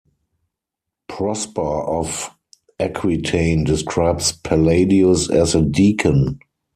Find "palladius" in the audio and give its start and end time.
4.31-5.29